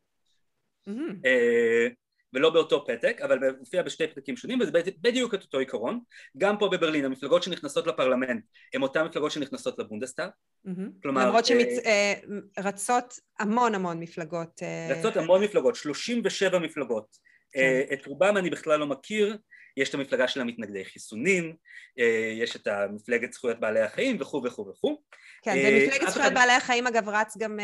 Mm-hmm. 0.89 1.13
אה, 1.25 1.87
ולא 2.33 2.51
באותו 2.51 2.85
פתק, 2.87 3.21
אבל 3.25 3.39
מופיע 3.59 3.83
בשתי 3.83 4.07
פתקים 4.07 4.37
שונים, 4.37 4.61
וזה 4.61 4.71
בדיוק 5.01 5.35
את 5.35 5.43
אותו 5.43 5.59
עיקרון. 5.59 6.01
גם 6.39 6.59
פה 6.59 6.69
בברלין, 6.69 7.05
המפלגות 7.05 7.43
שנכנסות 7.43 7.87
לפרלמנט 7.87 8.45
הן 8.75 8.83
אותן 8.83 9.05
מפלגות 9.05 9.33
שנכנסות 9.33 9.79
לבונדסטאג. 9.79 10.31
Mm-hmm. 10.67 10.71
כלומר... 11.03 11.27
למרות 11.27 11.45
שרצות 11.47 13.11
שמצ... 13.11 13.21
אה, 13.41 13.45
המון 13.45 13.75
המון 13.75 14.01
מפלגות. 14.01 14.63
אה, 14.63 14.89
רצות 14.99 15.17
המון 15.17 15.45
מפלגות, 15.45 15.77
37 15.77 16.59
מפלגות. 16.59 17.17
כן. 17.53 17.61
אה, 17.61 17.83
את 17.93 18.07
רובם 18.07 18.37
אני 18.37 18.51
בכלל 18.51 18.81
לא 18.81 18.87
מכיר, 18.87 19.37
יש 19.77 19.89
את 19.89 19.95
המפלגה 19.95 20.29
של 20.29 20.41
המתנגדי 20.41 20.85
חיסונים, 20.85 21.57
יש 22.37 22.57
את 22.57 22.67
המפלגת 22.67 23.33
זכויות 23.33 23.61
בעלי 23.61 23.81
החיים 23.81 24.17
וכו' 24.21 24.43
וכו' 24.45 24.69
וכו'. 24.69 24.97
כן, 25.43 25.57
במפלגת 25.57 26.09
זכויות 26.09 26.33
בעלי 26.33 26.53
החיים 26.53 26.87
אגב 26.87 27.09
רץ 27.09 27.37
גם 27.39 27.59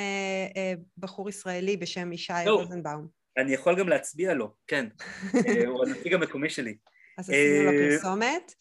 בחור 0.99 1.29
ישראלי 1.29 1.77
בשם 1.77 2.13
ישי 2.13 2.33
לא. 2.47 2.65
אני 3.37 3.53
יכול 3.53 3.79
גם 3.79 3.89
להצביע 3.89 4.35
לו, 4.35 4.55
כן. 4.67 4.87
אה, 5.35 5.67
הוא 5.67 5.85
הנציג 5.87 6.15
המקומי 6.15 6.51
שלי. 6.51 6.77
אז 7.19 7.31
עשינו 7.31 7.65
לו 7.65 7.71
אה, 7.71 7.91
פרסומת. 7.91 8.55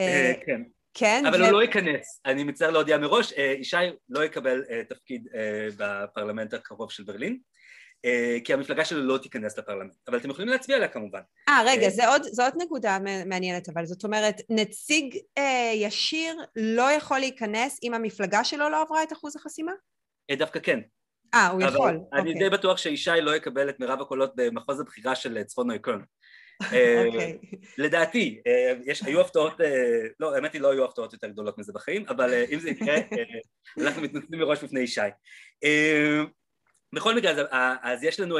אה, 0.00 0.32
כן. 0.46 0.62
כן. 0.94 1.26
אבל 1.28 1.42
הוא 1.42 1.50
לא 1.50 1.62
ייכנס. 1.62 2.20
אני 2.26 2.44
מצטער 2.44 2.70
להודיע 2.70 2.98
מראש, 2.98 3.32
ישי 3.32 3.76
לא 4.08 4.24
יקבל 4.24 4.62
תפקיד 4.88 5.28
בפרלמנט 5.76 6.54
הקרוב 6.54 6.90
של 6.90 7.04
ברלין. 7.04 7.38
כי 8.44 8.54
המפלגה 8.54 8.84
שלו 8.84 9.02
לא 9.02 9.18
תיכנס 9.18 9.58
לפרלמנט, 9.58 9.92
אבל 10.08 10.18
אתם 10.18 10.30
יכולים 10.30 10.48
להצביע 10.48 10.76
עליה 10.76 10.88
כמובן. 10.88 11.20
אה, 11.48 11.62
רגע, 11.66 11.88
זו 11.88 12.02
עוד, 12.02 12.22
עוד 12.42 12.62
נקודה 12.62 12.98
מעניינת, 13.26 13.68
אבל 13.68 13.86
זאת 13.86 14.04
אומרת, 14.04 14.40
נציג 14.50 15.18
אה, 15.38 15.72
ישיר 15.74 16.36
לא 16.56 16.92
יכול 16.92 17.18
להיכנס 17.18 17.78
אם 17.82 17.94
המפלגה 17.94 18.44
שלו 18.44 18.68
לא 18.68 18.82
עברה 18.82 19.02
את 19.02 19.12
אחוז 19.12 19.36
החסימה? 19.36 19.72
דווקא 20.32 20.60
כן. 20.60 20.80
אה, 21.34 21.48
הוא 21.48 21.62
יכול. 21.62 21.88
אבל 21.88 21.98
אני 22.12 22.32
אוקיי. 22.32 22.48
די 22.48 22.50
בטוח 22.50 22.78
שישי 22.78 23.20
לא 23.22 23.36
יקבל 23.36 23.68
את 23.68 23.80
מירב 23.80 24.00
הקולות 24.00 24.32
במחוז 24.36 24.80
הבחירה 24.80 25.14
של 25.14 25.42
צפון 25.42 25.66
נויקון. 25.66 26.04
אוקיי. 27.06 27.38
לדעתי, 27.78 28.40
אה, 28.46 28.74
יש, 28.84 29.02
היו 29.02 29.20
הפתעות, 29.20 29.60
אה, 29.60 30.06
לא, 30.20 30.34
האמת 30.34 30.52
היא 30.52 30.60
לא 30.60 30.70
היו 30.72 30.84
הפתעות 30.84 31.12
יותר 31.12 31.28
גדולות 31.28 31.58
מזה 31.58 31.72
בחיים, 31.72 32.04
אבל 32.08 32.32
אה, 32.32 32.44
אם 32.52 32.58
זה 32.58 32.70
יקרה, 32.70 32.96
אנחנו 33.80 34.02
מתנצלים 34.02 34.40
מראש 34.40 34.64
בפני 34.64 34.80
ישי. 34.80 35.00
בכל 36.94 37.16
מקרה, 37.16 37.30
אז, 37.30 37.38
אז 37.82 38.04
יש 38.04 38.20
לנו 38.20 38.38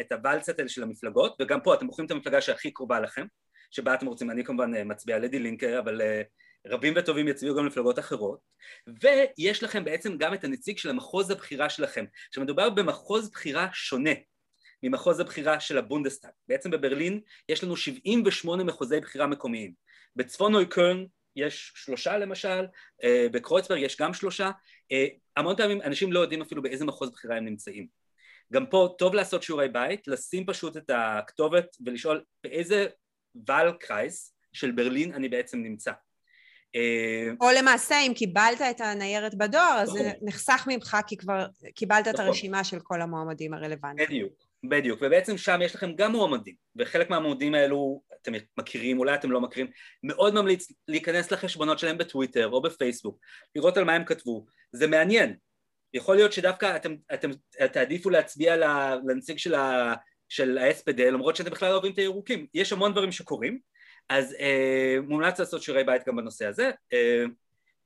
את 0.00 0.12
ה 0.12 0.17
Wahlzettel 0.17 0.68
של 0.68 0.82
המפלגות, 0.82 1.36
וגם 1.40 1.60
פה 1.60 1.74
אתם 1.74 1.86
בוחרים 1.86 2.06
את 2.06 2.10
המפלגה 2.10 2.40
שהכי 2.40 2.70
קרובה 2.70 3.00
לכם, 3.00 3.26
שבה 3.70 3.94
אתם 3.94 4.06
רוצים, 4.06 4.30
אני 4.30 4.44
כמובן 4.44 4.90
מצביע 4.90 5.18
ל 5.18 5.23
Die 5.23 5.38
Linke, 5.38 5.78
אבל 5.78 6.00
רבים 6.68 6.92
וטובים 6.96 7.28
יצביעו 7.28 7.56
גם 7.56 7.64
למפלגות 7.64 7.98
אחרות, 7.98 8.40
ויש 9.00 9.62
לכם 9.62 9.84
בעצם 9.84 10.16
גם 10.16 10.34
את 10.34 10.44
הנציג 10.44 10.78
של 10.78 10.90
המחוז 10.90 11.30
הבחירה 11.30 11.70
שלכם. 11.70 12.04
עכשיו 12.28 12.44
מדובר 12.44 12.70
במחוז 12.70 13.30
בחירה 13.30 13.68
שונה 13.72 14.10
ממחוז 14.82 15.20
הבחירה 15.20 15.60
של 15.60 15.78
הבונדסטאג. 15.78 16.30
בעצם 16.48 16.70
בברלין 16.70 17.20
יש 17.48 17.64
לנו 17.64 17.76
78 17.76 18.64
מחוזי 18.64 19.00
בחירה 19.00 19.26
מקומיים. 19.26 19.72
בצפון 20.16 20.54
אויקרן 20.54 21.04
יש 21.36 21.72
שלושה 21.74 22.18
למשל, 22.18 22.66
אה, 23.04 23.26
בקרויצברג 23.32 23.82
יש 23.82 23.96
גם 24.00 24.14
שלושה, 24.14 24.50
אה, 24.92 25.06
המון 25.36 25.56
פעמים 25.56 25.82
אנשים 25.82 26.12
לא 26.12 26.20
יודעים 26.20 26.42
אפילו 26.42 26.62
באיזה 26.62 26.84
מחוז 26.84 27.10
בחירה 27.10 27.36
הם 27.36 27.44
נמצאים. 27.44 27.86
גם 28.52 28.66
פה 28.66 28.94
טוב 28.98 29.14
לעשות 29.14 29.42
שיעורי 29.42 29.68
בית, 29.68 30.08
לשים 30.08 30.46
פשוט 30.46 30.76
את 30.76 30.90
הכתובת 30.94 31.76
ולשאול 31.84 32.24
באיזה 32.44 32.86
ואלקרייס 33.46 34.36
של 34.52 34.70
ברלין 34.70 35.14
אני 35.14 35.28
בעצם 35.28 35.58
נמצא. 35.58 35.92
אה, 36.76 37.32
או 37.40 37.46
למעשה 37.58 38.00
אם 38.06 38.12
קיבלת 38.14 38.60
את 38.70 38.80
הניירת 38.80 39.34
בדואר 39.34 39.78
אז 39.78 39.88
זה. 39.88 40.12
נחסך 40.22 40.64
ממך 40.66 40.96
כי 41.06 41.16
כבר 41.16 41.46
קיבלת 41.74 42.08
את 42.08 42.14
נכון. 42.14 42.26
הרשימה 42.26 42.64
של 42.64 42.80
כל 42.82 43.02
המועמדים 43.02 43.54
הרלוונטיים. 43.54 44.08
בדיוק, 44.08 44.32
בדיוק, 44.64 44.98
ובעצם 45.02 45.38
שם 45.38 45.60
יש 45.62 45.74
לכם 45.74 45.92
גם 45.94 46.12
מועמדים, 46.12 46.54
וחלק 46.76 47.10
מהמועמדים 47.10 47.54
האלו 47.54 48.02
אתם 48.22 48.32
מכירים, 48.58 48.98
אולי 48.98 49.14
אתם 49.14 49.30
לא 49.30 49.40
מכירים, 49.40 49.66
מאוד 50.02 50.34
ממליץ 50.34 50.72
להיכנס 50.88 51.30
לחשבונות 51.30 51.78
שלהם 51.78 51.98
בטוויטר 51.98 52.48
או 52.48 52.62
בפייסבוק, 52.62 53.18
לראות 53.56 53.76
על 53.76 53.84
מה 53.84 53.92
הם 53.92 54.04
כתבו, 54.04 54.46
זה 54.72 54.86
מעניין, 54.86 55.36
יכול 55.94 56.16
להיות 56.16 56.32
שדווקא 56.32 56.76
אתם, 56.76 56.94
אתם 57.14 57.30
תעדיפו 57.72 58.10
להצביע 58.10 58.56
לנציג 59.08 59.38
של 59.38 59.54
ה... 59.54 59.94
של 60.28 60.58
ה-SPD 60.58 61.02
למרות 61.02 61.36
שאתם 61.36 61.50
בכלל 61.50 61.68
לא 61.68 61.74
אוהבים 61.74 61.92
את 61.92 61.98
הירוקים, 61.98 62.46
יש 62.54 62.72
המון 62.72 62.92
דברים 62.92 63.12
שקורים 63.12 63.58
אז 64.08 64.34
אה, 64.40 64.96
מומלץ 65.08 65.40
לעשות 65.40 65.62
שיעורי 65.62 65.84
בית 65.84 66.02
גם 66.06 66.16
בנושא 66.16 66.46
הזה, 66.46 66.70
אה, 66.92 67.24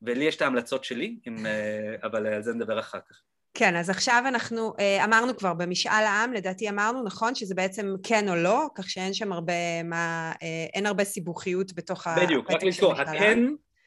ולי 0.03 0.25
יש 0.25 0.37
את 0.37 0.43
ההמלצות 0.43 0.85
שלי, 0.85 1.17
עם, 1.27 1.47
אה, 1.47 1.95
אבל 2.03 2.27
על 2.27 2.43
זה 2.43 2.55
נדבר 2.55 2.79
אחר 2.79 2.99
כך. 3.11 3.21
כן, 3.55 3.77
אז 3.77 3.91
עכשיו 3.91 4.23
אנחנו 4.27 4.73
אה, 4.81 5.05
אמרנו 5.05 5.37
כבר 5.37 5.55
במשאל 5.55 5.93
העם, 5.93 6.33
לדעתי 6.33 6.69
אמרנו, 6.69 7.05
נכון, 7.05 7.35
שזה 7.35 7.55
בעצם 7.55 7.95
כן 8.03 8.29
או 8.29 8.37
לא, 8.37 8.67
כך 8.75 8.91
שאין 8.91 9.15
שם 9.15 9.33
הרבה, 9.33 9.83
מה, 9.85 10.33
אה, 10.43 10.67
אין 10.75 10.87
הרבה 10.87 11.05
סיבוכיות 11.05 11.75
בתוך 11.75 12.07
העם. 12.07 12.27
בדיוק, 12.27 12.50
רק 12.50 12.62
לזכור, 12.62 12.95
הכן 12.95 13.39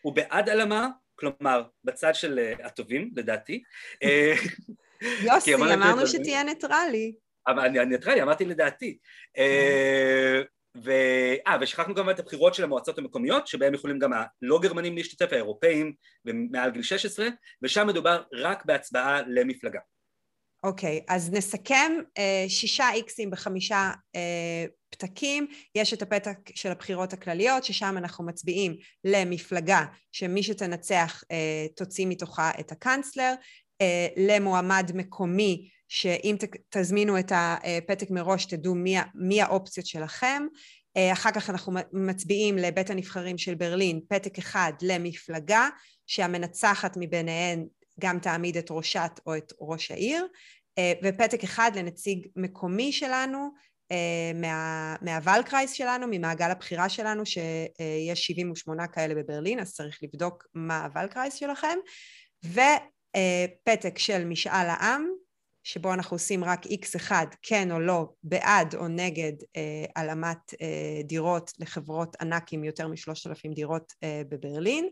הוא 0.02 0.16
בעד 0.16 0.50
הלאמה, 0.50 0.90
כלומר, 1.16 1.64
בצד 1.84 2.16
של 2.16 2.40
uh, 2.60 2.66
הטובים, 2.66 3.12
לדעתי. 3.16 3.64
יוסי, 5.24 5.56
אמרנו 5.56 6.08
שתהיה 6.08 6.44
ניטרלי. 6.44 7.14
אבל 7.48 7.60
אני 7.60 7.86
ניטרלי, 7.86 8.22
אמרתי 8.22 8.46
לדעתי. 8.46 8.98
ו... 10.78 10.92
אה, 11.48 11.58
ושכחנו 11.62 11.94
גם 11.94 12.10
את 12.10 12.20
הבחירות 12.20 12.54
של 12.54 12.64
המועצות 12.64 12.98
המקומיות, 12.98 13.48
שבהם 13.48 13.74
יכולים 13.74 14.00
גם 14.00 14.12
הלא 14.14 14.60
גרמנים 14.62 14.98
להשתתף, 14.98 15.34
האירופאים 15.34 15.94
ומעל 16.26 16.72
גיל 16.72 16.84
16, 16.84 17.28
ושם 17.62 17.88
מדובר 17.88 18.24
רק 18.34 18.66
בהצבעה 18.66 19.22
למפלגה. 19.28 19.80
אוקיי, 20.64 21.00
okay, 21.02 21.14
אז 21.14 21.32
נסכם 21.34 21.92
אה, 22.18 22.46
שישה 22.48 22.92
איקסים 22.94 23.32
בחמישה 23.32 23.92
אה, 24.16 24.66
פתקים, 24.90 25.48
יש 25.76 25.94
את 25.94 26.02
הפתק 26.02 26.38
של 26.56 26.72
הבחירות 26.72 27.14
הכלליות, 27.14 27.64
ששם 27.64 27.98
אנחנו 27.98 28.26
מצביעים 28.26 28.76
למפלגה 29.04 29.86
שמי 30.12 30.44
שתנצח 30.44 31.24
אה, 31.32 31.66
תוציא 31.76 32.08
מתוכה 32.10 32.52
את 32.60 32.72
הקאנצלר, 32.72 33.34
אה, 33.82 34.08
למועמד 34.18 34.92
מקומי 34.94 35.70
שאם 35.88 36.36
תזמינו 36.70 37.20
את 37.20 37.32
הפתק 37.36 38.12
מראש 38.12 38.46
תדעו 38.46 38.76
מי, 38.76 38.96
מי 39.16 39.42
האופציות 39.42 39.86
שלכם. 39.86 40.44
אה, 40.98 41.14
אחר 41.14 41.32
כך 41.32 41.50
אנחנו 41.50 41.74
מצביעים 41.94 42.58
לבית 42.58 42.90
הנבחרים 42.90 43.38
של 43.38 43.56
ברלין 43.56 44.00
פתק 44.10 44.38
אחד 44.38 44.74
למפלגה 44.82 45.70
שהמנצחת 46.08 46.98
מביניהן 47.00 47.66
גם 48.00 48.20
תעמיד 48.20 48.58
את 48.58 48.68
ראשת 48.72 49.20
או 49.26 49.38
את 49.38 49.54
ראש 49.62 49.92
העיר. 49.92 50.28
אה, 50.78 50.94
ופתק 51.04 51.44
אחד 51.44 51.72
לנציג 51.76 52.28
מקומי 52.36 52.92
שלנו 52.92 53.50
אה, 53.92 54.32
מה, 55.02 55.20
שלנו, 55.74 56.08
ממעגל 56.12 56.52
הבחירה 56.52 56.90
שלנו 56.90 57.26
שיש 57.26 58.28
78 58.28 58.88
כאלה 58.88 59.16
בברלין 59.16 59.60
אז 59.60 59.74
צריך 59.74 60.00
לבדוק 60.04 60.48
מה 60.54 60.86
הוולקרייס 60.86 61.34
שלכם 61.34 61.78
ופתק 63.18 63.98
של 63.98 64.26
משאל 64.26 64.66
העם 64.70 65.08
שבו 65.64 65.94
אנחנו 65.94 66.16
עושים 66.16 66.44
רק 66.44 66.66
איקס 66.66 66.96
אחד, 66.96 67.26
כן 67.42 67.72
או 67.72 67.80
לא, 67.80 68.10
בעד 68.24 68.76
או 68.76 68.88
נגד 68.88 69.34
אה, 69.56 69.86
הלאמת 69.96 70.54
אה, 70.62 71.02
דירות 71.04 71.52
לחברות 71.60 72.16
ענק 72.22 72.54
עם 72.54 72.64
יותר 72.64 72.88
משלושת 72.88 73.28
אלפים 73.28 73.54
דירות 73.54 73.94
אה, 74.04 74.22
בברלין, 74.30 74.90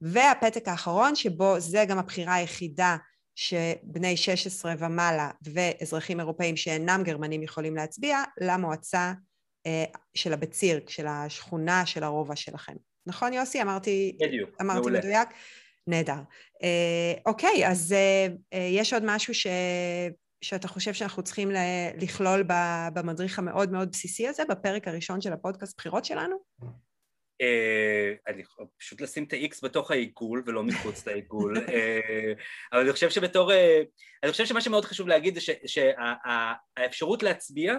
והפתק 0.00 0.68
האחרון 0.68 1.14
שבו 1.14 1.60
זה 1.60 1.84
גם 1.88 1.98
הבחירה 1.98 2.34
היחידה 2.34 2.96
שבני 3.34 4.16
16 4.16 4.74
ומעלה 4.78 5.30
ואזרחים 5.42 6.20
אירופאים 6.20 6.56
שאינם 6.56 7.02
גרמנים 7.04 7.42
יכולים 7.42 7.76
להצביע 7.76 8.22
למועצה 8.40 9.12
אה, 9.66 9.84
של 10.14 10.32
הבציר, 10.32 10.80
של 10.88 11.06
השכונה 11.06 11.86
של 11.86 12.02
הרובע 12.02 12.36
שלכם. 12.36 12.74
נכון 13.06 13.32
יוסי? 13.32 13.62
אמרתי, 13.62 14.16
בדיוק, 14.20 14.50
אמרתי 14.60 14.80
מעולה. 14.80 14.98
מדויק? 14.98 15.28
נהדר. 15.86 16.20
אוקיי, 17.26 17.68
אז 17.68 17.94
יש 18.52 18.92
עוד 18.92 19.02
משהו 19.06 19.34
ש... 19.34 19.46
שאתה 20.44 20.68
חושב 20.68 20.92
שאנחנו 20.92 21.22
צריכים 21.22 21.50
לכלול 22.00 22.44
במדריך 22.94 23.38
המאוד 23.38 23.72
מאוד 23.72 23.90
בסיסי 23.90 24.28
הזה, 24.28 24.42
בפרק 24.48 24.88
הראשון 24.88 25.20
של 25.20 25.32
הפודקאסט 25.32 25.78
בחירות 25.78 26.04
שלנו? 26.04 26.36
אני 28.28 28.42
פשוט 28.78 29.00
לשים 29.00 29.24
את 29.24 29.32
ה-X 29.32 29.58
בתוך 29.62 29.90
העיגול 29.90 30.42
ולא 30.46 30.62
מחוץ 30.62 31.02
לעיגול, 31.06 31.56
אבל 32.72 32.80
אני 32.80 32.92
חושב 32.92 33.10
שבתור, 33.10 33.52
אני 34.22 34.32
חושב 34.32 34.46
שמה 34.46 34.60
שמאוד 34.60 34.84
חשוב 34.84 35.08
להגיד 35.08 35.34
זה 35.34 35.40
שהאפשרות 35.66 37.22
להצביע 37.22 37.74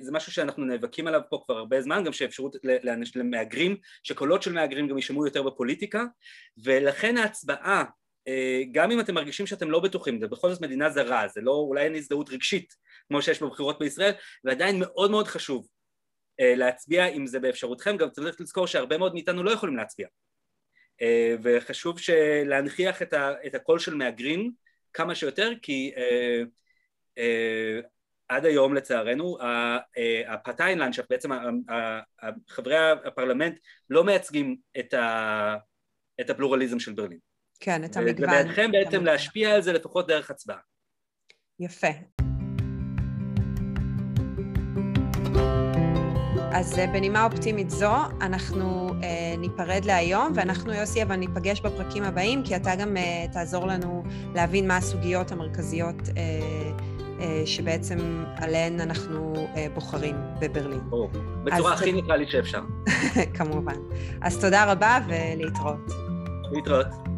זה 0.00 0.12
משהו 0.12 0.32
שאנחנו 0.32 0.64
נאבקים 0.64 1.06
עליו 1.06 1.20
פה 1.30 1.42
כבר 1.46 1.56
הרבה 1.56 1.80
זמן, 1.80 2.04
גם 2.04 2.12
שאפשרות 2.12 2.56
למהגרים, 3.14 3.76
שקולות 4.02 4.42
של 4.42 4.52
מהגרים 4.52 4.88
גם 4.88 4.96
יישמעו 4.96 5.26
יותר 5.26 5.42
בפוליטיקה, 5.42 6.04
ולכן 6.64 7.16
ההצבעה, 7.16 7.84
גם 8.72 8.90
אם 8.90 9.00
אתם 9.00 9.14
מרגישים 9.14 9.46
שאתם 9.46 9.70
לא 9.70 9.80
בטוחים, 9.80 10.20
זה 10.20 10.28
בכל 10.28 10.50
זאת 10.50 10.60
מדינה 10.60 10.90
זרה, 10.90 11.28
זה 11.28 11.40
לא, 11.40 11.52
אולי 11.52 11.84
אין 11.84 11.94
הזדהות 11.94 12.30
רגשית 12.30 12.74
כמו 13.08 13.22
שיש 13.22 13.42
בבחירות 13.42 13.78
בישראל, 13.78 14.12
ועדיין 14.44 14.78
מאוד 14.78 15.10
מאוד 15.10 15.26
חשוב 15.26 15.68
להצביע 16.38 17.06
אם 17.06 17.26
זה 17.26 17.40
באפשרותכם, 17.40 17.96
גם 17.96 18.10
צריך 18.10 18.40
לזכור 18.40 18.66
שהרבה 18.66 18.98
מאוד 18.98 19.14
מאיתנו 19.14 19.42
לא 19.42 19.50
יכולים 19.50 19.76
להצביע, 19.76 20.08
וחשוב 21.42 21.98
להנכיח 22.44 23.02
את 23.46 23.54
הקול 23.54 23.78
של 23.78 23.94
מהגרים 23.94 24.52
כמה 24.92 25.14
שיותר, 25.14 25.52
כי 25.62 25.92
עד 28.30 28.44
היום 28.44 28.74
לצערנו 28.74 29.38
הפרטיין 30.26 30.78
לנדשאפט, 30.78 31.10
בעצם 31.10 31.30
חברי 32.48 32.76
הפרלמנט 33.04 33.58
לא 33.90 34.04
מייצגים 34.04 34.56
את, 34.78 34.94
ה, 34.94 35.56
את 36.20 36.30
הפלורליזם 36.30 36.78
של 36.78 36.92
ברלין. 36.92 37.18
כן, 37.60 37.84
את 37.84 37.96
המגוון. 37.96 38.28
ובידכם 38.30 38.72
בעצם 38.72 39.04
להשפיע 39.04 39.54
על 39.54 39.62
זה 39.62 39.72
לפחות 39.72 40.06
דרך 40.08 40.30
הצבעה. 40.30 40.58
יפה. 41.60 41.88
אז 46.52 46.78
אה, 46.78 46.86
בנימה 46.86 47.24
אופטימית 47.24 47.70
זו, 47.70 47.94
אנחנו 48.20 48.88
אה, 49.02 49.36
ניפרד 49.38 49.84
להיום, 49.84 50.32
ואנחנו, 50.34 50.72
יוסי, 50.72 51.02
אבל 51.02 51.16
ניפגש 51.16 51.60
בפרקים 51.60 52.02
הבאים, 52.02 52.42
כי 52.44 52.56
אתה 52.56 52.76
גם 52.76 52.96
אה, 52.96 53.26
תעזור 53.32 53.66
לנו 53.66 54.02
להבין 54.34 54.68
מה 54.68 54.76
הסוגיות 54.76 55.32
המרכזיות 55.32 56.08
אה, 56.16 56.22
אה, 56.22 56.69
שבעצם 57.44 58.24
עליהן 58.36 58.80
אנחנו 58.80 59.34
אה, 59.56 59.66
בוחרים 59.74 60.16
בברלין. 60.40 60.80
ברור, 60.90 61.10
בצורה 61.44 61.72
הכי 61.72 61.92
ניטרלית 61.92 62.30
שאפשר. 62.30 62.60
כמובן. 63.38 63.76
אז 64.22 64.40
תודה 64.40 64.72
רבה 64.72 64.98
ולהתראות. 65.08 65.90
להתראות. 66.52 67.09